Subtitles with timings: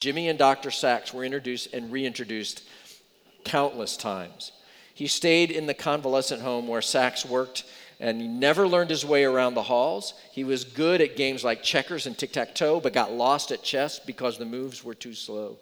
[0.00, 0.70] Jimmy and Dr.
[0.70, 2.62] Sacks were introduced and reintroduced
[3.44, 4.52] countless times.
[4.94, 7.64] He stayed in the convalescent home where Sacks worked
[8.00, 10.14] and he never learned his way around the halls.
[10.32, 13.62] He was good at games like checkers and tic tac toe, but got lost at
[13.62, 15.58] chess because the moves were too slow.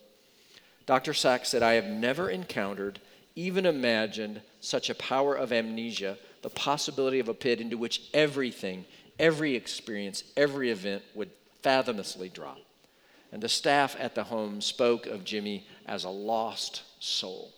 [0.86, 1.14] Dr.
[1.14, 3.00] Sacks said, I have never encountered,
[3.34, 8.84] even imagined, such a power of amnesia, the possibility of a pit into which everything,
[9.18, 11.30] every experience, every event would
[11.62, 12.59] fathomlessly drop.
[13.32, 17.52] And the staff at the home spoke of Jimmy as a lost soul.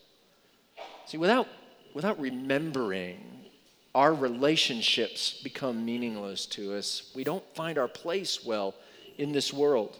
[1.05, 1.47] See, without,
[1.93, 3.45] without remembering,
[3.93, 7.11] our relationships become meaningless to us.
[7.15, 8.73] We don't find our place well
[9.17, 9.97] in this world.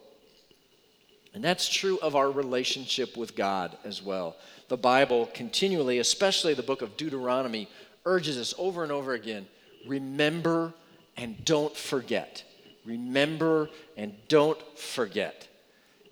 [1.33, 4.35] And that's true of our relationship with God as well.
[4.67, 7.69] The Bible continually, especially the book of Deuteronomy,
[8.05, 9.47] urges us over and over again
[9.87, 10.73] remember
[11.17, 12.43] and don't forget.
[12.85, 15.47] Remember and don't forget.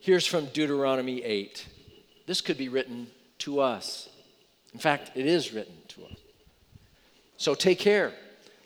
[0.01, 1.67] Here's from Deuteronomy 8.
[2.25, 3.07] This could be written
[3.39, 4.07] to us.
[4.73, 6.15] In fact, it is written to us.
[7.35, 8.13] So take care,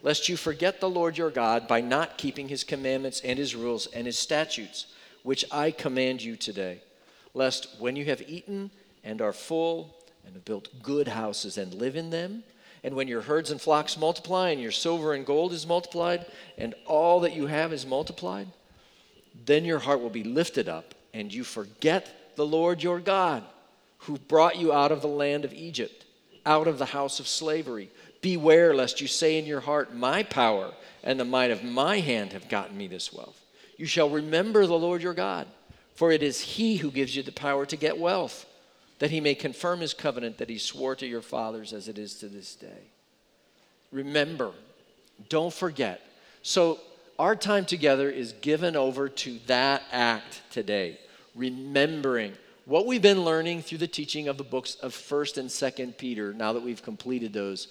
[0.04, 3.88] lest you forget the Lord your God by not keeping his commandments and his rules
[3.88, 4.86] and his statutes
[5.24, 6.82] which I command you today,
[7.34, 8.70] lest when you have eaten
[9.04, 12.44] and are full and have built good houses and live in them,
[12.84, 16.28] and when your herds and flocks multiply and your silver and gold is multiplied
[16.60, 18.50] and all that you have is multiplied,
[19.46, 23.44] then your heart will be lifted up and you forget the Lord your God
[24.00, 26.06] who brought you out of the land of Egypt,
[26.46, 27.90] out of the house of slavery.
[28.22, 32.34] Beware lest you say in your heart, My power and the might of my hand
[32.34, 33.40] have gotten me this wealth.
[33.78, 35.48] You shall remember the Lord your God,
[35.96, 38.46] for it is He who gives you the power to get wealth,
[39.00, 42.16] that He may confirm His covenant that He swore to your fathers as it is
[42.16, 42.90] to this day.
[43.92, 44.52] Remember,
[45.30, 46.02] don't forget.
[46.42, 46.80] So,
[47.20, 50.98] our time together is given over to that act today,
[51.36, 52.34] remembering
[52.66, 56.34] what we've been learning through the teaching of the books of 1st and 2nd Peter,
[56.34, 57.68] now that we've completed those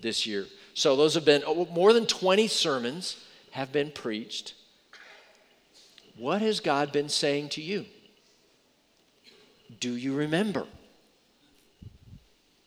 [0.00, 0.46] this year.
[0.74, 4.54] So, those have been oh, more than 20 sermons have been preached.
[6.16, 7.86] What has God been saying to you?
[9.80, 10.66] Do you remember?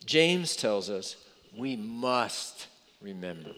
[0.05, 1.15] James tells us
[1.57, 2.67] we must
[3.01, 3.51] remember.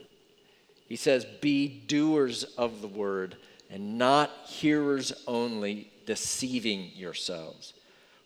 [0.88, 3.36] He says, Be doers of the word
[3.70, 7.74] and not hearers only, deceiving yourselves.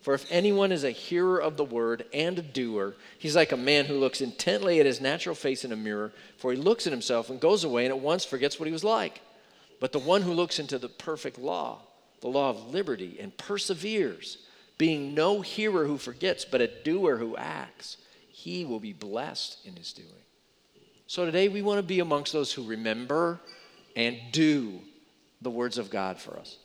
[0.00, 3.56] For if anyone is a hearer of the word and a doer, he's like a
[3.56, 6.92] man who looks intently at his natural face in a mirror, for he looks at
[6.92, 9.20] himself and goes away and at once forgets what he was like.
[9.78, 11.80] But the one who looks into the perfect law,
[12.20, 14.38] the law of liberty, and perseveres,
[14.78, 19.76] being no hearer who forgets, but a doer who acts, he will be blessed in
[19.76, 20.08] his doing.
[21.06, 23.38] So today we want to be amongst those who remember
[23.94, 24.80] and do
[25.42, 26.56] the words of God for us.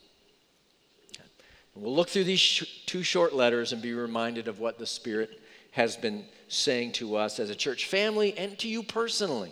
[1.79, 5.41] We'll look through these sh- two short letters and be reminded of what the Spirit
[5.71, 9.51] has been saying to us as a church family and to you personally.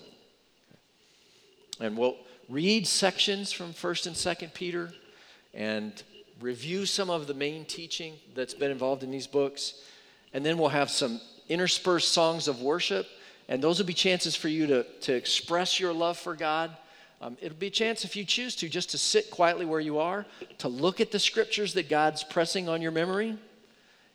[1.80, 2.18] And we'll
[2.50, 4.92] read sections from 1st and 2nd Peter
[5.54, 6.02] and
[6.42, 9.84] review some of the main teaching that's been involved in these books.
[10.34, 13.08] And then we'll have some interspersed songs of worship.
[13.48, 16.76] And those will be chances for you to, to express your love for God.
[17.22, 20.00] Um, it'll be a chance, if you choose to, just to sit quietly where you
[20.00, 20.26] are,
[20.60, 23.38] to look at the scriptures that God's pressing on your memory,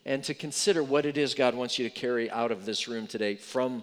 [0.04, 3.06] and to consider what it is God wants you to carry out of this room
[3.06, 3.82] today from,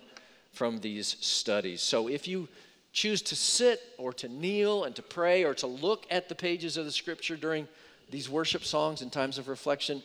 [0.52, 1.82] from these studies.
[1.82, 2.48] So if you
[2.94, 6.78] choose to sit or to kneel and to pray or to look at the pages
[6.78, 7.68] of the scripture during
[8.10, 10.02] these worship songs and times of reflection,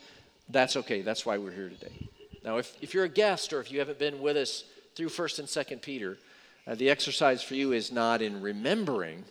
[0.49, 1.03] that's okay.
[1.03, 2.09] That's why we're here today.
[2.45, 5.39] Now, if, if you're a guest or if you haven't been with us through 1st
[5.39, 6.19] and 2nd Peter,
[6.67, 9.25] uh, the exercise for you is not in remembering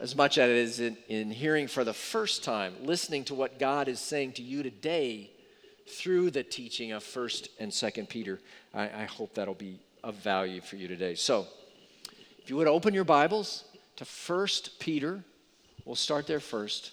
[0.00, 3.58] as much as it is in, in hearing for the first time, listening to what
[3.58, 5.30] God is saying to you today
[5.88, 8.38] through the teaching of 1st and 2nd Peter.
[8.74, 11.14] I, I hope that'll be of value for you today.
[11.14, 11.46] So,
[12.38, 13.64] if you would open your Bibles
[13.96, 15.24] to 1st Peter,
[15.84, 16.92] we'll start there first.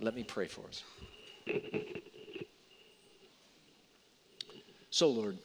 [0.00, 0.82] Let me pray for us.
[4.90, 5.38] So, Lord,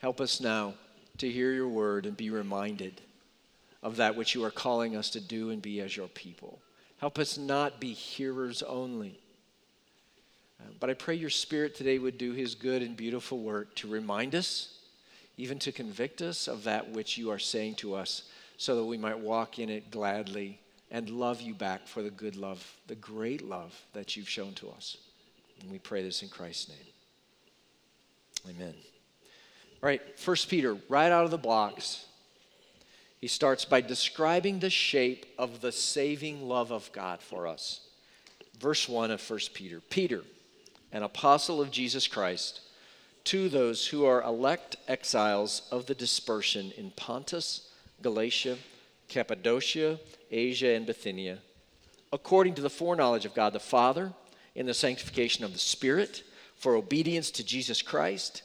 [0.00, 0.74] help us now
[1.18, 3.00] to hear your word and be reminded
[3.82, 6.58] of that which you are calling us to do and be as your people.
[6.98, 9.20] Help us not be hearers only.
[10.60, 13.88] Uh, but I pray your spirit today would do his good and beautiful work to
[13.88, 14.78] remind us,
[15.36, 18.22] even to convict us of that which you are saying to us
[18.56, 20.58] so that we might walk in it gladly
[20.90, 24.70] and love you back for the good love, the great love that you've shown to
[24.70, 24.96] us.
[25.60, 28.56] And we pray this in Christ's name.
[28.56, 28.74] Amen.
[29.84, 32.06] All right, First Peter, right out of the blocks,
[33.20, 37.80] he starts by describing the shape of the saving love of God for us.
[38.58, 39.82] Verse 1 of First Peter.
[39.90, 40.22] Peter,
[40.90, 42.62] an apostle of Jesus Christ,
[43.24, 47.68] to those who are elect exiles of the dispersion in Pontus,
[48.00, 48.56] Galatia,
[49.08, 50.00] Cappadocia,
[50.30, 51.40] Asia, and Bithynia,
[52.10, 54.14] according to the foreknowledge of God the Father,
[54.54, 56.22] in the sanctification of the Spirit,
[56.56, 58.44] for obedience to Jesus Christ,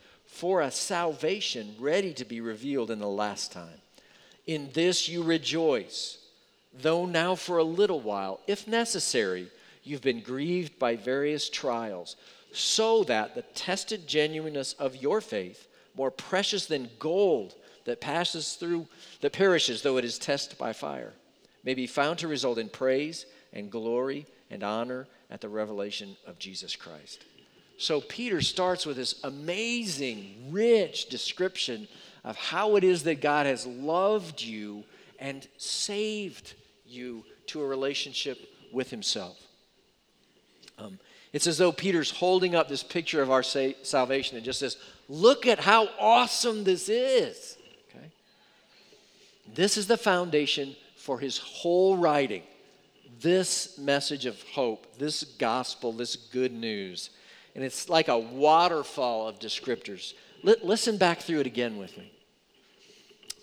[0.31, 3.81] for a salvation ready to be revealed in the last time.
[4.47, 6.17] In this you rejoice,
[6.73, 9.51] though now for a little while, if necessary,
[9.83, 12.15] you've been grieved by various trials
[12.53, 18.87] so that the tested genuineness of your faith, more precious than gold that passes through,
[19.19, 21.11] that perishes though it is tested by fire,
[21.65, 26.39] may be found to result in praise and glory and honor at the revelation of
[26.39, 27.25] Jesus Christ.
[27.81, 31.87] So Peter starts with this amazing, rich description
[32.23, 34.83] of how it is that God has loved you
[35.17, 36.53] and saved
[36.85, 38.37] you to a relationship
[38.71, 39.35] with Himself.
[40.77, 40.99] Um,
[41.33, 44.77] it's as though Peter's holding up this picture of our sa- salvation and just says,
[45.09, 47.57] Look at how awesome this is.
[47.89, 48.11] Okay?
[49.55, 52.43] This is the foundation for his whole writing.
[53.21, 57.09] This message of hope, this gospel, this good news.
[57.55, 60.13] And it's like a waterfall of descriptors.
[60.45, 62.11] L- listen back through it again with me.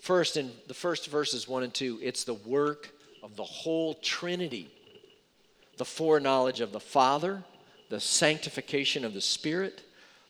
[0.01, 2.91] First, in the first verses 1 and 2, it's the work
[3.21, 4.71] of the whole Trinity
[5.79, 7.41] the foreknowledge of the Father,
[7.89, 9.81] the sanctification of the Spirit,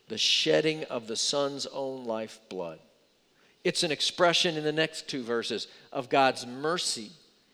[0.08, 2.78] the shedding of the Son's own life blood.
[3.64, 7.10] It's an expression in the next two verses of God's mercy.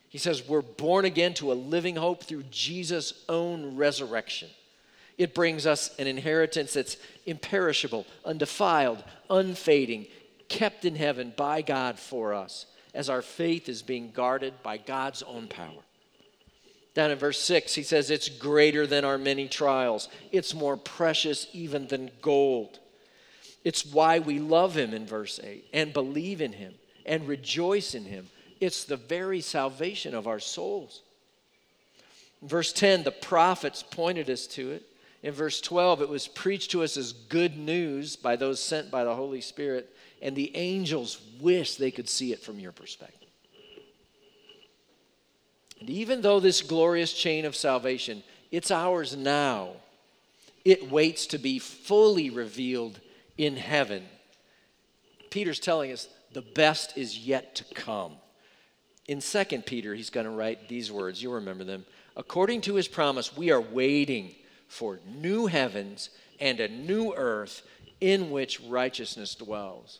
[0.09, 4.49] He says, We're born again to a living hope through Jesus' own resurrection.
[5.17, 10.07] It brings us an inheritance that's imperishable, undefiled, unfading,
[10.47, 15.23] kept in heaven by God for us, as our faith is being guarded by God's
[15.23, 15.81] own power.
[16.93, 20.09] Down in verse 6, he says, It's greater than our many trials.
[20.31, 22.79] It's more precious even than gold.
[23.63, 26.73] It's why we love him in verse 8 and believe in him
[27.05, 28.29] and rejoice in him.
[28.59, 31.01] It's the very salvation of our souls.
[32.41, 34.83] In verse 10, the prophets pointed us to it.
[35.23, 39.03] In verse 12, it was preached to us as good news by those sent by
[39.03, 39.89] the Holy Spirit,
[40.21, 43.29] and the angels wish they could see it from your perspective.
[45.79, 49.71] And even though this glorious chain of salvation, it's ours now,
[50.65, 52.99] it waits to be fully revealed
[53.37, 54.03] in heaven.
[55.29, 58.13] Peter's telling us the best is yet to come.
[59.07, 61.21] In 2 Peter, he's going to write these words.
[61.21, 61.85] You'll remember them.
[62.15, 64.35] According to his promise, we are waiting
[64.67, 66.09] for new heavens
[66.39, 67.63] and a new earth
[67.99, 69.99] in which righteousness dwells.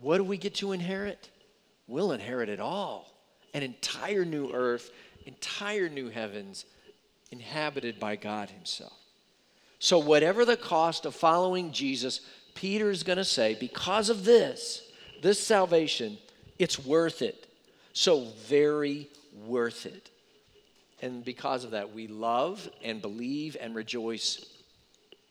[0.00, 1.30] What do we get to inherit?
[1.86, 3.12] We'll inherit it all
[3.54, 4.90] an entire new earth,
[5.24, 6.66] entire new heavens
[7.30, 8.92] inhabited by God Himself.
[9.78, 12.20] So, whatever the cost of following Jesus,
[12.54, 14.82] Peter is going to say, because of this,
[15.22, 16.18] this salvation,
[16.58, 17.46] it's worth it.
[17.94, 19.08] So, very
[19.46, 20.10] worth it.
[21.02, 24.44] And because of that, we love and believe and rejoice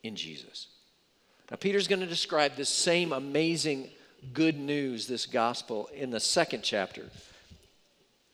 [0.03, 0.67] in Jesus.
[1.49, 3.89] Now, Peter's going to describe this same amazing
[4.33, 7.03] good news, this gospel, in the second chapter.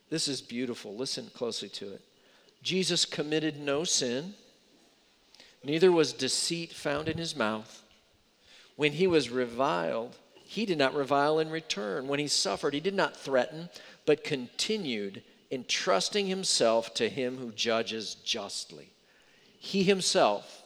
[0.09, 0.95] This is beautiful.
[0.95, 2.01] Listen closely to it.
[2.61, 4.33] Jesus committed no sin,
[5.63, 7.81] neither was deceit found in his mouth.
[8.75, 12.07] When he was reviled, he did not revile in return.
[12.07, 13.69] When he suffered, he did not threaten,
[14.05, 18.89] but continued entrusting himself to him who judges justly.
[19.59, 20.63] He himself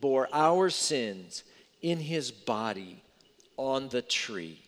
[0.00, 1.44] bore our sins
[1.80, 3.02] in his body
[3.56, 4.60] on the tree,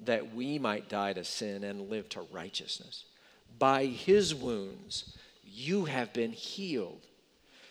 [0.00, 3.04] that we might die to sin and live to righteousness.
[3.58, 7.00] By his wounds you have been healed.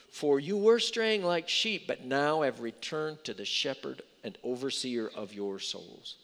[0.09, 5.11] For you were straying like sheep, but now have returned to the shepherd and overseer
[5.13, 6.15] of your souls.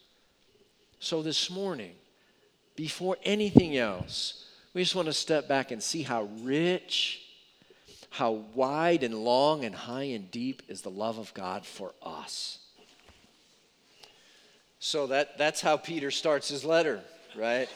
[1.00, 1.96] So this morning,
[2.75, 7.22] before anything else, we just want to step back and see how rich,
[8.10, 12.60] how wide and long and high and deep is the love of God for us.
[14.80, 17.01] So that, that's how Peter starts his letter
[17.36, 17.70] right?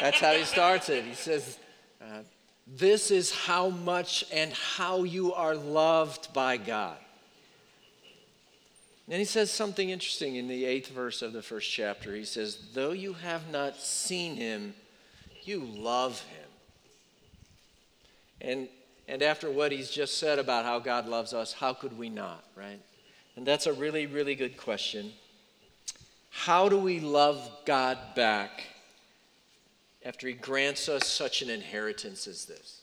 [0.00, 1.04] That's how he starts it.
[1.04, 1.58] He says,
[2.00, 2.20] uh,
[2.66, 6.96] This is how much and how you are loved by God.
[9.08, 12.14] And he says something interesting in the eighth verse of the first chapter.
[12.14, 14.74] He says, Though you have not seen him,
[15.42, 16.39] you love him.
[18.40, 18.68] And,
[19.08, 22.44] and after what he's just said about how God loves us, how could we not,
[22.56, 22.80] right?
[23.36, 25.12] And that's a really, really good question.
[26.30, 28.64] How do we love God back
[30.04, 32.80] after he grants us such an inheritance as this?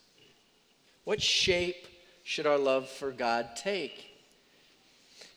[1.05, 1.87] What shape
[2.23, 4.11] should our love for God take?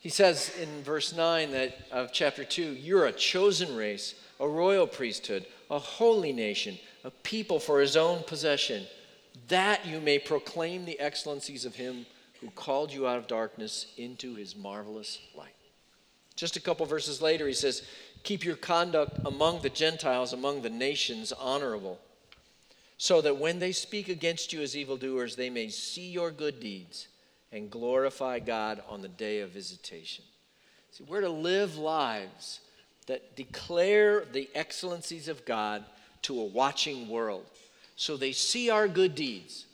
[0.01, 4.87] He says in verse 9 that of chapter 2, you're a chosen race, a royal
[4.87, 8.85] priesthood, a holy nation, a people for his own possession,
[9.47, 12.05] that you may proclaim the excellencies of him
[12.41, 15.55] who called you out of darkness into his marvelous light.
[16.35, 17.83] Just a couple verses later, he says,
[18.23, 21.99] Keep your conduct among the Gentiles, among the nations, honorable,
[22.97, 27.07] so that when they speak against you as evildoers, they may see your good deeds
[27.51, 30.23] and glorify God on the day of visitation.
[30.91, 32.59] See, we're to live lives
[33.07, 35.83] that declare the excellencies of God
[36.23, 37.45] to a watching world.
[38.01, 39.67] So they see our good deeds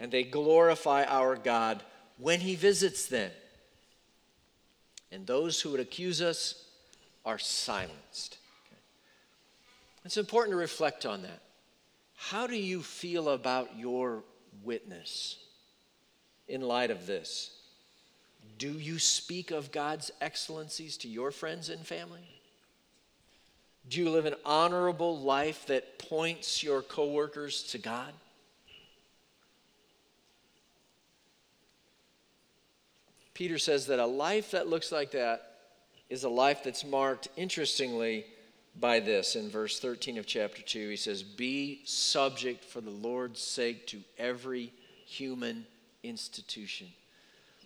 [0.00, 1.82] and they glorify our God
[2.16, 3.30] when He visits them.
[5.12, 6.64] And those who would accuse us
[7.26, 8.38] are silenced.
[10.06, 11.42] It's important to reflect on that.
[12.16, 14.24] How do you feel about your
[14.62, 15.36] witness?
[16.48, 17.50] in light of this?
[18.58, 22.33] Do you speak of God's excellencies to your friends and family?
[23.88, 28.12] Do you live an honorable life that points your coworkers to God?
[33.34, 35.50] Peter says that a life that looks like that
[36.08, 38.24] is a life that's marked, interestingly,
[38.78, 40.88] by this in verse 13 of chapter 2.
[40.88, 44.72] He says, Be subject for the Lord's sake to every
[45.06, 45.66] human
[46.02, 46.86] institution.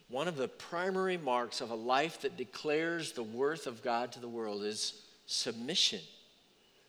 [0.08, 4.20] One of the primary marks of a life that declares the worth of God to
[4.20, 6.00] the world is submission.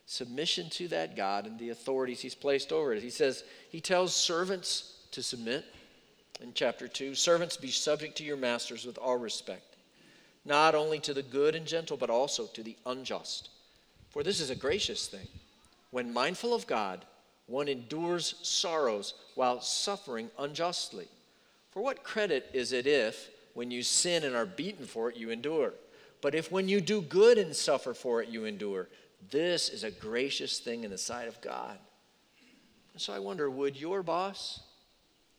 [0.05, 3.03] Submission to that God and the authorities He's placed over it.
[3.03, 5.65] He says, He tells servants to submit
[6.41, 9.75] in chapter 2 Servants, be subject to your masters with all respect,
[10.45, 13.49] not only to the good and gentle, but also to the unjust.
[14.09, 15.27] For this is a gracious thing.
[15.91, 17.05] When mindful of God,
[17.45, 21.07] one endures sorrows while suffering unjustly.
[21.71, 25.29] For what credit is it if, when you sin and are beaten for it, you
[25.29, 25.73] endure?
[26.21, 28.87] But if when you do good and suffer for it, you endure,
[29.31, 31.77] this is a gracious thing in the sight of God.
[32.93, 34.61] And So I wonder would your boss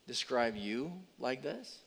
[0.07, 1.79] describe you like this?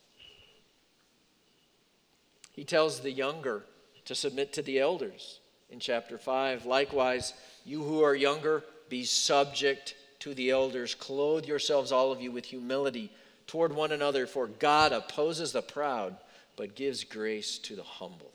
[2.53, 3.65] He tells the younger
[4.05, 6.67] to submit to the elders in chapter 5.
[6.67, 7.33] Likewise,
[7.65, 10.95] you who are younger, be subject to the elders.
[10.95, 13.11] Clothe yourselves, all of you, with humility
[13.49, 16.17] toward one another, for God opposes the proud,
[16.57, 18.34] but gives grace to the humble.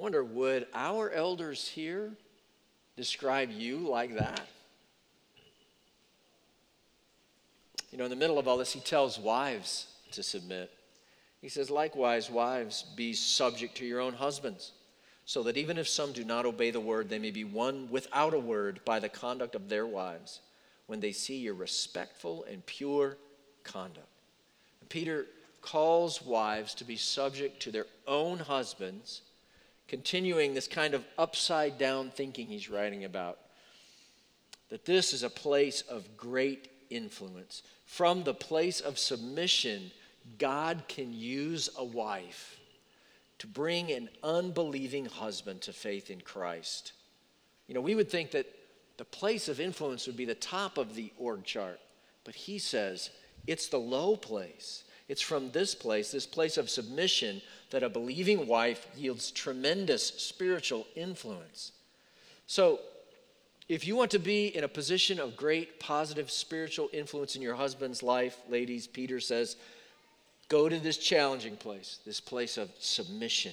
[0.00, 2.10] Wonder, would our elders here
[2.96, 4.40] describe you like that?
[7.92, 10.72] You know, in the middle of all this, he tells wives to submit.
[11.42, 14.72] He says, likewise, wives, be subject to your own husbands,
[15.26, 18.32] so that even if some do not obey the word, they may be won without
[18.32, 20.40] a word by the conduct of their wives,
[20.86, 23.18] when they see your respectful and pure
[23.64, 24.08] conduct.
[24.80, 25.26] And Peter
[25.60, 29.20] calls wives to be subject to their own husbands,
[29.90, 33.38] continuing this kind of upside down thinking he's writing about.
[34.68, 37.64] That this is a place of great influence.
[37.86, 39.90] From the place of submission,
[40.38, 42.60] God can use a wife
[43.40, 46.92] to bring an unbelieving husband to faith in Christ.
[47.66, 48.46] You know, we would think that
[48.96, 51.80] the place of influence would be the top of the org chart,
[52.22, 53.10] but he says
[53.48, 54.84] it's the low place.
[55.08, 60.86] It's from this place, this place of submission, that a believing wife yields tremendous spiritual
[60.94, 61.72] influence.
[62.46, 62.80] So,
[63.68, 67.54] if you want to be in a position of great positive spiritual influence in your
[67.54, 69.54] husband's life, ladies, Peter says,
[70.48, 73.52] go to this challenging place, this place of submission.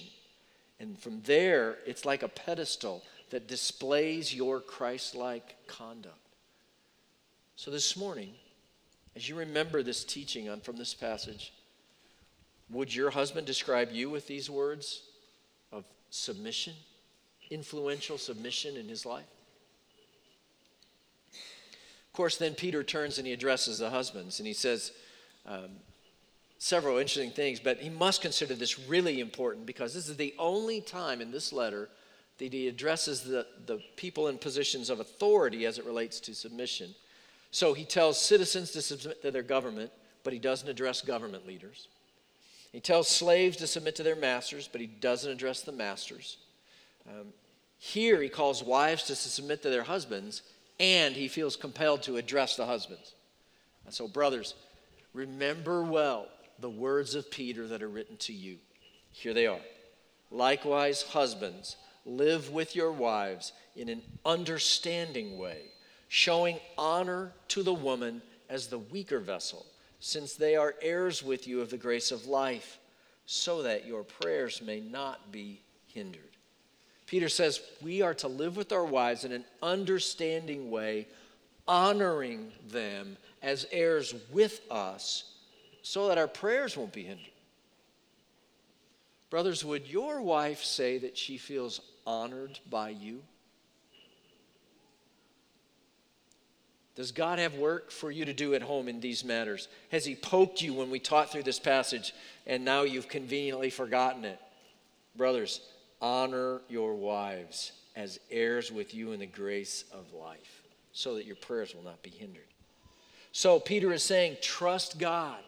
[0.80, 6.16] And from there, it's like a pedestal that displays your Christ like conduct.
[7.54, 8.32] So this morning,
[9.14, 11.52] as you remember this teaching on from this passage,
[12.70, 15.02] would your husband describe you with these words
[15.72, 16.74] of submission,
[17.50, 19.24] influential submission in his life?
[21.32, 24.92] Of course, then Peter turns and he addresses the husbands and he says
[25.46, 25.70] um,
[26.58, 30.80] several interesting things, but he must consider this really important because this is the only
[30.80, 31.88] time in this letter
[32.38, 36.94] that he addresses the, the people in positions of authority as it relates to submission.
[37.50, 39.90] So he tells citizens to submit to their government,
[40.22, 41.88] but he doesn't address government leaders.
[42.72, 46.36] He tells slaves to submit to their masters, but he doesn't address the masters.
[47.08, 47.32] Um,
[47.78, 50.42] here, he calls wives to submit to their husbands,
[50.78, 53.14] and he feels compelled to address the husbands.
[53.84, 54.54] And so, brothers,
[55.14, 58.58] remember well the words of Peter that are written to you.
[59.12, 59.60] Here they are.
[60.30, 65.62] Likewise, husbands, live with your wives in an understanding way,
[66.08, 69.64] showing honor to the woman as the weaker vessel,
[70.00, 72.78] since they are heirs with you of the grace of life,
[73.26, 76.22] so that your prayers may not be hindered.
[77.06, 81.06] Peter says we are to live with our wives in an understanding way,
[81.66, 85.32] honoring them as heirs with us,
[85.82, 87.26] so that our prayers won't be hindered.
[89.30, 93.22] Brothers, would your wife say that she feels honored by you?
[96.98, 99.68] Does God have work for you to do at home in these matters?
[99.92, 102.12] Has He poked you when we taught through this passage
[102.44, 104.40] and now you've conveniently forgotten it?
[105.14, 105.60] Brothers,
[106.02, 110.62] honor your wives as heirs with you in the grace of life
[110.92, 112.42] so that your prayers will not be hindered.
[113.30, 115.38] So, Peter is saying, trust God.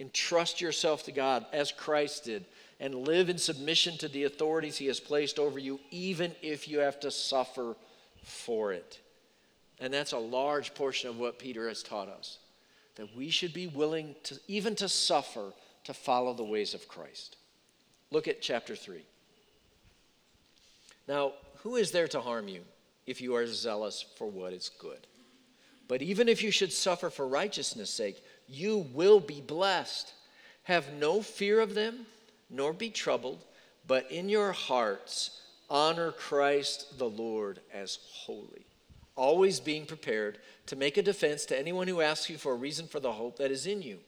[0.00, 2.44] Entrust yourself to God as Christ did
[2.80, 6.80] and live in submission to the authorities he has placed over you, even if you
[6.80, 7.76] have to suffer
[8.24, 8.98] for it.
[9.80, 12.38] And that's a large portion of what Peter has taught us
[12.96, 15.52] that we should be willing to, even to suffer,
[15.82, 17.36] to follow the ways of Christ.
[18.12, 19.02] Look at chapter 3.
[21.08, 22.60] Now, who is there to harm you
[23.06, 25.06] if you are zealous for what is good?
[25.88, 30.12] But even if you should suffer for righteousness' sake, you will be blessed.
[30.62, 32.06] Have no fear of them
[32.48, 33.44] nor be troubled,
[33.86, 38.66] but in your hearts honor Christ the Lord as holy,
[39.16, 42.86] always being prepared to make a defense to anyone who asks you for a reason
[42.86, 43.98] for the hope that is in you.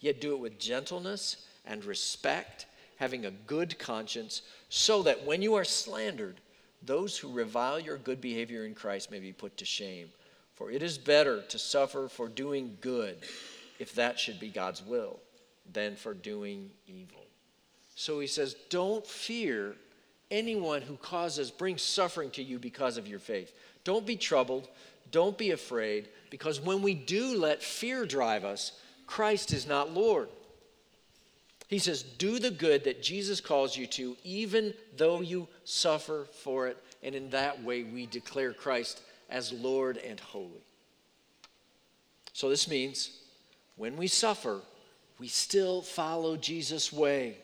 [0.00, 2.66] Yet do it with gentleness and respect,
[2.96, 6.40] having a good conscience, so that when you are slandered,
[6.82, 10.08] those who revile your good behavior in Christ may be put to shame.
[10.54, 13.18] For it is better to suffer for doing good,
[13.78, 15.18] if that should be God's will,
[15.72, 17.24] than for doing evil.
[17.96, 19.74] So he says, Don't fear
[20.30, 23.52] anyone who causes, brings suffering to you because of your faith.
[23.84, 24.68] Don't be troubled.
[25.10, 28.72] Don't be afraid, because when we do let fear drive us,
[29.06, 30.28] Christ is not Lord.
[31.68, 36.66] He says, Do the good that Jesus calls you to, even though you suffer for
[36.66, 36.76] it.
[37.02, 40.64] And in that way, we declare Christ as Lord and holy.
[42.32, 43.20] So this means
[43.76, 44.62] when we suffer,
[45.20, 47.36] we still follow Jesus' way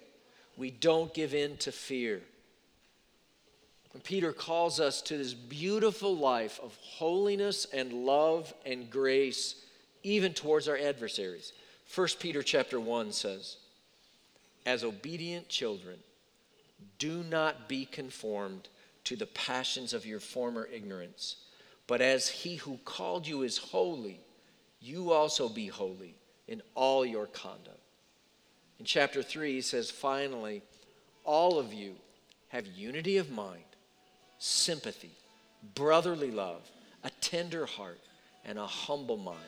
[0.57, 2.21] we don't give in to fear.
[3.93, 9.65] And Peter calls us to this beautiful life of holiness and love and grace,
[10.03, 11.53] even towards our adversaries.
[11.93, 13.57] 1 Peter chapter 1 says,
[14.65, 15.99] As obedient children,
[16.99, 18.69] do not be conformed
[19.05, 21.37] to the passions of your former ignorance,
[21.87, 24.21] but as he who called you is holy,
[24.81, 26.15] you also be holy
[26.47, 27.81] in all your conduct.
[28.79, 30.63] In chapter 3, he says, finally,
[31.25, 31.97] all of you
[32.49, 33.70] have unity of mind,
[34.41, 35.13] sympathy,
[35.77, 36.69] brotherly love,
[37.05, 38.01] a tender heart,
[38.45, 39.39] and a humble mind.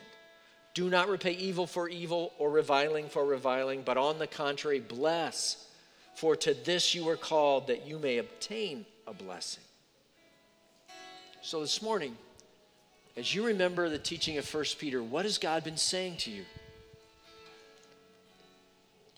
[0.75, 5.67] Do not repay evil for evil or reviling for reviling, but on the contrary, bless.
[6.15, 9.65] For to this you are called that you may obtain a blessing.
[11.43, 12.17] So this morning,
[13.17, 16.45] as you remember the teaching of 1 Peter, what has God been saying to you?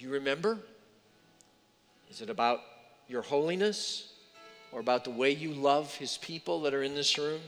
[0.04, 0.58] you remember?
[2.10, 2.60] Is it about
[3.08, 4.12] your holiness
[4.74, 7.40] or about the way you love his people that are in this room?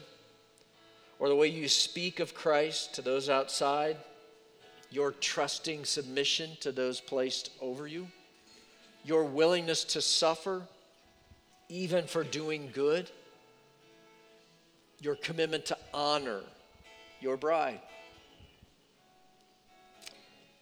[1.19, 3.97] Or the way you speak of Christ to those outside?
[4.93, 8.07] Your trusting submission to those placed over you?
[9.05, 10.63] Your willingness to suffer
[11.69, 13.11] even for doing good?
[15.01, 16.43] Your commitment to honor
[17.21, 17.81] your bride?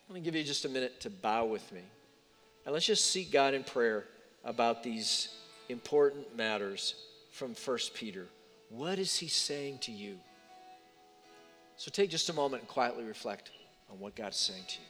[0.09, 1.83] Let me give you just a minute to bow with me.
[2.65, 4.05] And let's just seek God in prayer
[4.45, 5.29] about these
[5.69, 6.95] important matters
[7.33, 8.27] from 1 Peter.
[8.69, 10.17] What is he saying to you?
[11.77, 13.51] So take just a moment and quietly reflect
[13.91, 14.87] on what God is saying to you.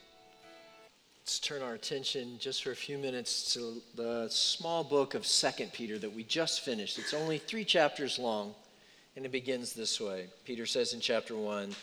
[1.21, 5.49] Let's turn our attention just for a few minutes to the small book of 2
[5.73, 6.99] Peter that we just finished.
[6.99, 8.53] It's only three chapters long,
[9.15, 10.27] and it begins this way.
[10.45, 11.75] Peter says in chapter 1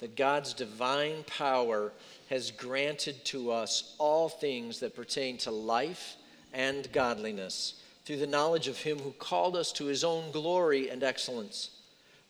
[0.00, 1.92] that God's divine power
[2.28, 6.16] has granted to us all things that pertain to life
[6.52, 11.04] and godliness through the knowledge of him who called us to his own glory and
[11.04, 11.70] excellence,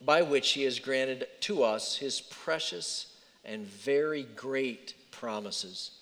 [0.04, 3.16] by which he has granted to us his precious
[3.46, 5.92] and very great promises,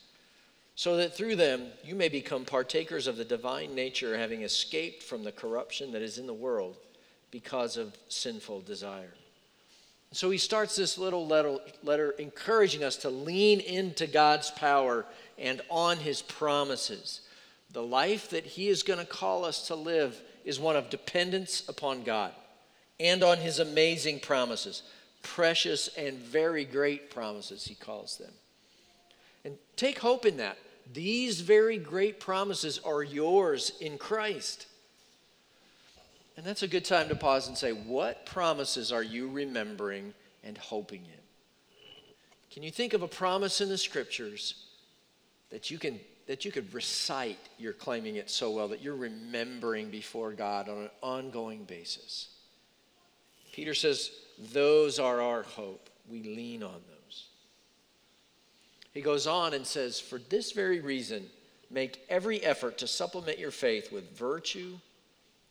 [0.74, 5.22] so that through them you may become partakers of the divine nature, having escaped from
[5.22, 6.76] the corruption that is in the world
[7.30, 9.14] because of sinful desire.
[10.10, 15.06] So he starts this little letter, letter, encouraging us to lean into God's power
[15.38, 17.20] and on his promises.
[17.72, 21.68] The life that he is going to call us to live is one of dependence
[21.68, 22.32] upon God
[22.98, 24.82] and on his amazing promises.
[25.22, 28.32] Precious and very great promises, he calls them.
[29.44, 30.56] And take hope in that.
[30.92, 34.66] These very great promises are yours in Christ.
[36.36, 40.56] And that's a good time to pause and say, what promises are you remembering and
[40.56, 41.20] hoping in?
[42.50, 44.64] Can you think of a promise in the scriptures
[45.50, 49.90] that you can that you could recite you're claiming it so well that you're remembering
[49.90, 52.28] before God on an ongoing basis?
[53.52, 54.12] Peter says,
[54.52, 55.90] those are our hope.
[56.08, 57.24] We lean on those.
[58.94, 61.26] He goes on and says, for this very reason,
[61.70, 64.78] make every effort to supplement your faith with virtue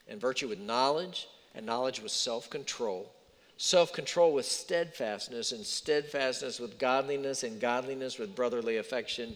[0.07, 3.11] and virtue with knowledge, and knowledge with self control,
[3.57, 9.35] self control with steadfastness, and steadfastness with godliness, and godliness with brotherly affection,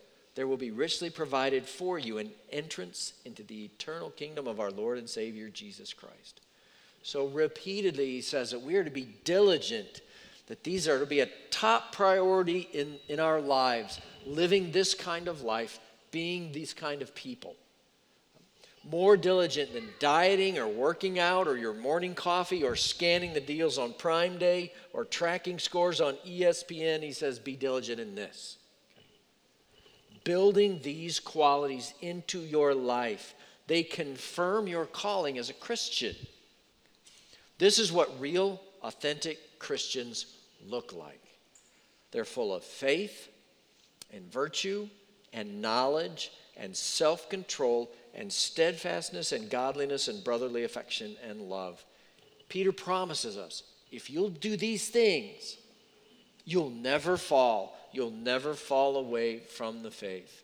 [0.35, 4.71] there will be richly provided for you an entrance into the eternal kingdom of our
[4.71, 6.41] Lord and Savior Jesus Christ.
[7.03, 10.01] So, repeatedly, he says that we are to be diligent,
[10.47, 15.27] that these are to be a top priority in, in our lives, living this kind
[15.27, 15.79] of life,
[16.11, 17.55] being these kind of people
[18.83, 23.77] more diligent than dieting or working out or your morning coffee or scanning the deals
[23.77, 27.03] on Prime Day or tracking scores on ESPN.
[27.03, 28.57] He says, be diligent in this.
[30.23, 33.33] Building these qualities into your life,
[33.67, 36.15] they confirm your calling as a Christian.
[37.57, 41.21] This is what real, authentic Christians look like.
[42.11, 43.29] They're full of faith
[44.13, 44.89] and virtue
[45.33, 51.83] and knowledge and self control and steadfastness and godliness and brotherly affection and love.
[52.49, 55.57] Peter promises us if you'll do these things,
[56.45, 57.77] you'll never fall.
[57.93, 60.43] You'll never fall away from the faith.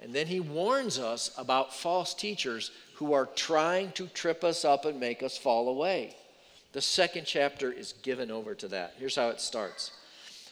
[0.00, 4.84] And then he warns us about false teachers who are trying to trip us up
[4.84, 6.16] and make us fall away.
[6.72, 8.94] The second chapter is given over to that.
[8.98, 9.92] Here's how it starts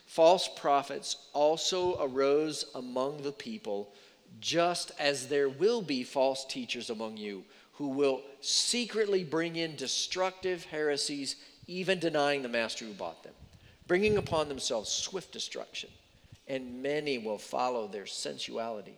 [0.06, 3.92] False prophets also arose among the people
[4.40, 10.64] just as there will be false teachers among you who will secretly bring in destructive
[10.64, 11.36] heresies,
[11.66, 13.34] even denying the master who bought them,
[13.86, 15.88] bringing upon themselves swift destruction.
[16.48, 18.96] And many will follow their sensuality.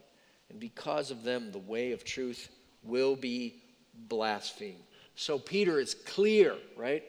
[0.49, 2.49] And because of them, the way of truth
[2.83, 3.63] will be
[4.09, 4.83] blasphemed.
[5.15, 7.05] So Peter is clear, right?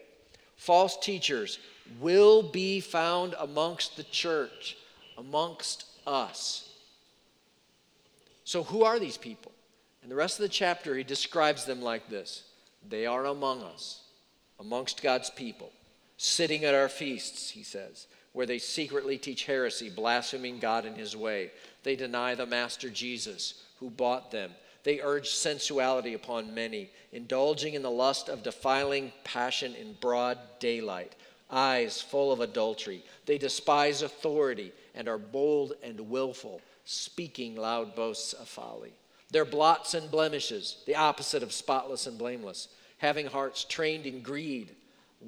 [0.56, 1.58] False teachers
[2.00, 4.76] will be found amongst the church,
[5.18, 6.68] amongst us.
[8.44, 9.52] So, who are these people?
[10.02, 12.44] In the rest of the chapter, he describes them like this
[12.88, 14.02] They are among us,
[14.60, 15.72] amongst God's people,
[16.16, 21.16] sitting at our feasts, he says, where they secretly teach heresy, blaspheming God and his
[21.16, 21.50] way.
[21.82, 24.52] They deny the Master Jesus, who bought them.
[24.84, 31.14] They urge sensuality upon many, indulging in the lust of defiling passion in broad daylight,
[31.50, 33.04] eyes full of adultery.
[33.26, 38.92] They despise authority and are bold and willful speaking loud boasts of folly.
[39.30, 42.68] Their blots and blemishes, the opposite of spotless and blameless,
[42.98, 44.74] having hearts trained in greed,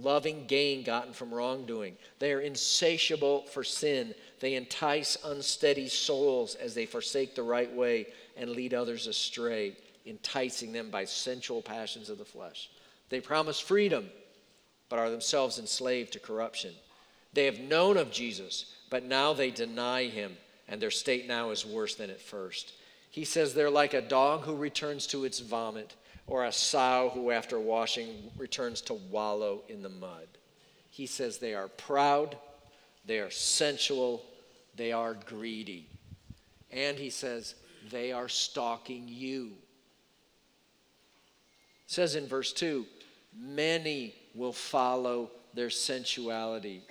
[0.00, 1.96] loving gain gotten from wrongdoing.
[2.18, 4.14] They are insatiable for sin.
[4.40, 9.76] They entice unsteady souls as they forsake the right way and lead others astray,
[10.07, 12.70] enticing them by sensual passions of the flesh.
[13.09, 14.11] They promise freedom,
[14.88, 16.74] but are themselves enslaved to corruption.
[17.33, 20.37] They have known of Jesus, but now they deny him
[20.68, 22.72] and their state now is worse than at first.
[23.11, 25.94] He says they're like a dog who returns to its vomit,
[26.27, 30.27] or a sow who, after washing, returns to wallow in the mud.
[30.91, 32.37] He says they are proud,
[33.05, 34.23] they are sensual,
[34.77, 35.87] they are greedy.
[36.71, 37.55] And he says
[37.91, 39.53] they are stalking you.
[41.87, 42.87] It says in verse 2
[43.37, 46.83] many will follow their sensuality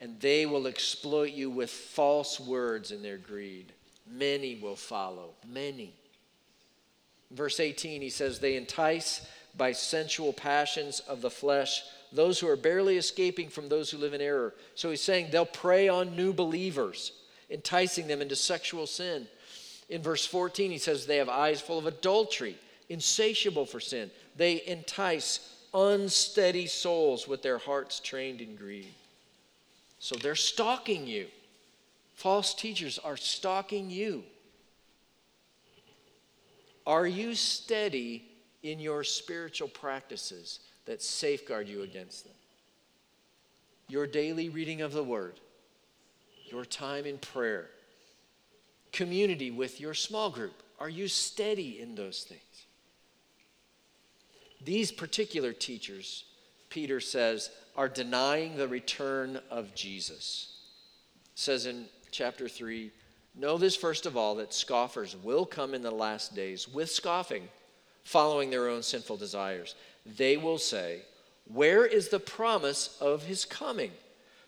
[0.00, 3.72] and they will exploit you with false words in their greed.
[4.10, 5.30] Many will follow.
[5.48, 5.94] Many.
[7.30, 12.56] Verse 18, he says, They entice by sensual passions of the flesh those who are
[12.56, 14.54] barely escaping from those who live in error.
[14.74, 17.12] So he's saying they'll prey on new believers,
[17.50, 19.26] enticing them into sexual sin.
[19.88, 22.56] In verse 14, he says they have eyes full of adultery,
[22.88, 24.10] insatiable for sin.
[24.36, 28.92] They entice unsteady souls with their hearts trained in greed.
[29.98, 31.26] So they're stalking you.
[32.14, 34.24] False teachers are stalking you.
[36.86, 38.24] Are you steady
[38.62, 42.34] in your spiritual practices that safeguard you against them?
[43.88, 45.40] Your daily reading of the Word,
[46.46, 47.70] your time in prayer,
[48.92, 50.62] community with your small group.
[50.78, 52.66] Are you steady in those things?
[54.64, 56.24] These particular teachers,
[56.70, 60.54] Peter says, are denying the return of Jesus.
[61.34, 62.90] Says in chapter 3
[63.38, 67.48] Know this first of all, that scoffers will come in the last days with scoffing,
[68.02, 69.74] following their own sinful desires.
[70.06, 71.02] They will say,
[71.52, 73.92] Where is the promise of his coming?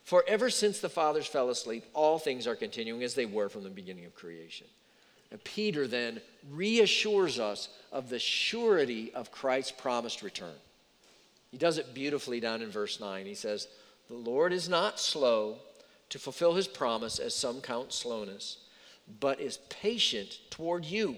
[0.04, 3.62] For ever since the fathers fell asleep, all things are continuing as they were from
[3.62, 4.66] the beginning of creation.
[5.30, 10.54] And Peter then reassures us of the surety of Christ's promised return.
[11.50, 13.26] He does it beautifully down in verse 9.
[13.26, 13.68] He says,
[14.08, 15.56] The Lord is not slow
[16.08, 18.58] to fulfill his promise, as some count slowness,
[19.20, 21.16] but is patient toward you,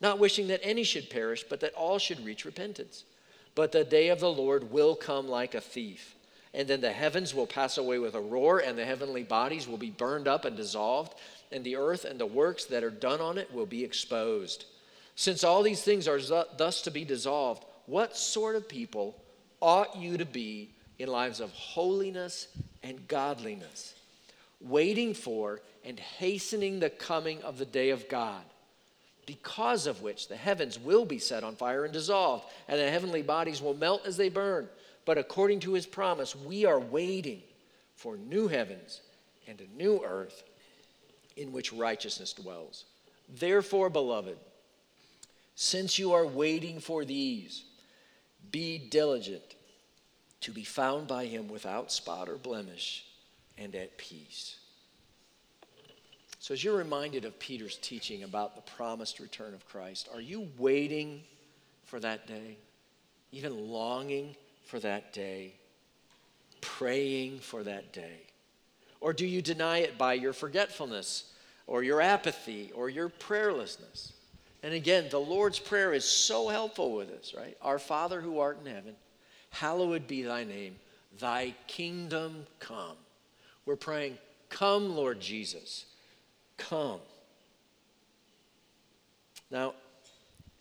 [0.00, 3.04] not wishing that any should perish, but that all should reach repentance.
[3.54, 6.14] But the day of the Lord will come like a thief.
[6.52, 9.76] And then the heavens will pass away with a roar, and the heavenly bodies will
[9.76, 11.14] be burned up and dissolved,
[11.52, 14.64] and the earth and the works that are done on it will be exposed.
[15.14, 16.20] Since all these things are
[16.56, 19.20] thus to be dissolved, what sort of people
[19.60, 22.48] ought you to be in lives of holiness
[22.82, 23.94] and godliness,
[24.60, 28.42] waiting for and hastening the coming of the day of God?
[29.26, 33.22] because of which the heavens will be set on fire and dissolved, and the heavenly
[33.22, 34.68] bodies will melt as they burn.
[35.04, 37.42] But according to his promise, we are waiting
[37.96, 39.02] for new heavens
[39.48, 40.44] and a new earth
[41.36, 42.84] in which righteousness dwells.
[43.28, 44.38] Therefore, beloved,
[45.56, 47.64] since you are waiting for these,
[48.52, 49.42] be diligent
[50.42, 53.05] to be found by him without spot or blemish
[53.58, 54.56] and at peace.
[56.38, 60.48] So, as you're reminded of Peter's teaching about the promised return of Christ, are you
[60.58, 61.22] waiting
[61.84, 62.56] for that day?
[63.32, 65.54] Even longing for that day?
[66.60, 68.20] Praying for that day?
[69.00, 71.32] Or do you deny it by your forgetfulness
[71.66, 74.12] or your apathy or your prayerlessness?
[74.62, 77.56] And again, the Lord's Prayer is so helpful with this, right?
[77.62, 78.94] Our Father who art in heaven,
[79.50, 80.76] hallowed be thy name,
[81.18, 82.96] thy kingdom come.
[83.66, 84.16] We're praying,
[84.48, 85.86] Come, Lord Jesus
[86.56, 87.00] come.
[89.50, 89.74] Now,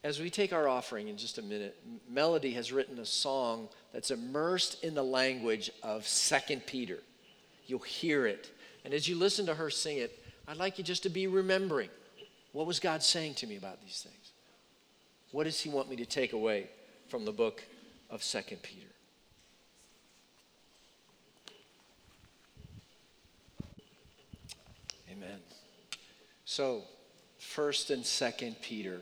[0.03, 4.11] as we take our offering in just a minute, Melody has written a song that's
[4.11, 6.99] immersed in the language of Second Peter.
[7.65, 8.51] You'll hear it.
[8.83, 11.89] And as you listen to her sing it, I'd like you just to be remembering
[12.51, 14.31] what was God saying to me about these things?
[15.31, 16.69] What does He want me to take away
[17.09, 17.63] from the book
[18.09, 18.87] of Second Peter?
[25.15, 25.39] Amen.
[26.45, 26.83] So,
[27.39, 29.01] first and second Peter.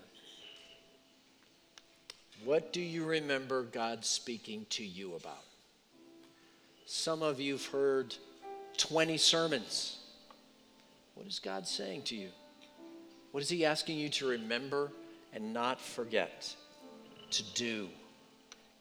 [2.43, 5.43] What do you remember God speaking to you about?
[6.85, 8.15] Some of you've heard
[8.77, 9.99] 20 sermons.
[11.15, 12.29] What is God saying to you?
[13.31, 14.91] What is He asking you to remember
[15.33, 16.53] and not forget?
[17.31, 17.87] To do.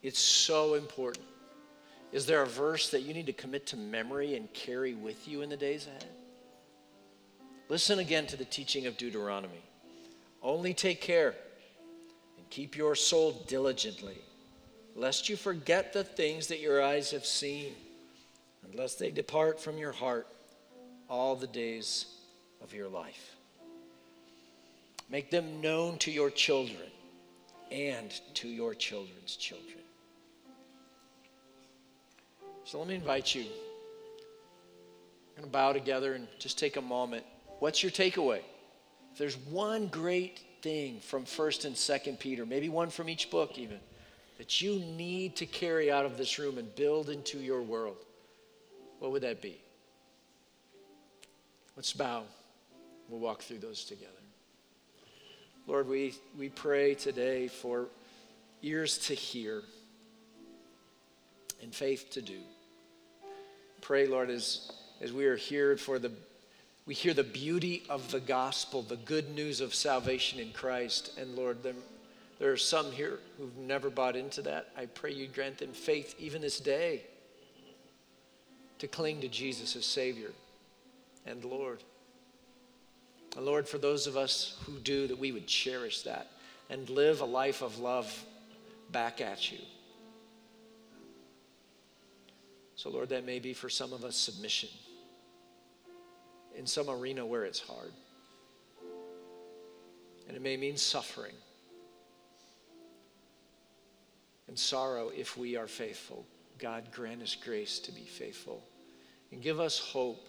[0.02, 1.24] It's so important.
[2.10, 5.40] Is there a verse that you need to commit to memory and carry with you
[5.42, 6.04] in the days ahead?
[7.72, 9.62] Listen again to the teaching of Deuteronomy.
[10.42, 11.34] Only take care
[12.36, 14.18] and keep your soul diligently,
[14.94, 17.72] lest you forget the things that your eyes have seen,
[18.70, 20.26] unless they depart from your heart
[21.08, 22.04] all the days
[22.62, 23.36] of your life.
[25.08, 26.90] Make them known to your children
[27.70, 29.80] and to your children's children.
[32.64, 33.44] So let me invite you.
[35.30, 37.24] We're going to bow together and just take a moment.
[37.62, 38.40] What's your takeaway?
[39.12, 43.56] If there's one great thing from 1st and 2nd Peter, maybe one from each book
[43.56, 43.78] even,
[44.38, 47.98] that you need to carry out of this room and build into your world,
[48.98, 49.60] what would that be?
[51.76, 52.24] Let's bow.
[53.08, 54.10] We'll walk through those together.
[55.68, 57.86] Lord, we, we pray today for
[58.62, 59.62] ears to hear
[61.62, 62.40] and faith to do.
[63.80, 66.10] Pray, Lord, as, as we are here for the
[66.84, 71.12] We hear the beauty of the gospel, the good news of salvation in Christ.
[71.16, 71.74] And Lord, there,
[72.40, 74.70] there are some here who've never bought into that.
[74.76, 77.02] I pray you grant them faith even this day
[78.80, 80.32] to cling to Jesus as Savior
[81.24, 81.84] and Lord.
[83.36, 86.32] And Lord, for those of us who do, that we would cherish that
[86.68, 88.24] and live a life of love
[88.90, 89.58] back at you.
[92.74, 94.68] So, Lord, that may be for some of us submission
[96.56, 97.92] in some arena where it's hard.
[100.28, 101.34] And it may mean suffering
[104.48, 106.24] and sorrow if we are faithful.
[106.58, 108.62] God, grant us grace to be faithful
[109.30, 110.28] and give us hope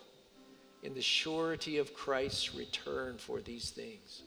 [0.82, 4.24] in the surety of Christ's return for these things.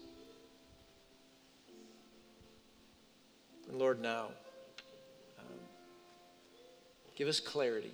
[3.68, 4.26] And Lord, now,
[5.38, 5.58] um,
[7.16, 7.92] give us clarity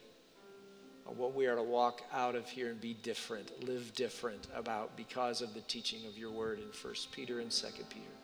[1.04, 5.42] what we are to walk out of here and be different, live different about because
[5.42, 8.21] of the teaching of your word in 1 Peter and 2 Peter.